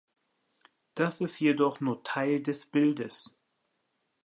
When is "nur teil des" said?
1.79-2.65